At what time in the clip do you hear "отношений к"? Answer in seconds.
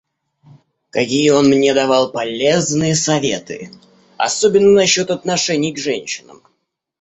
5.11-5.77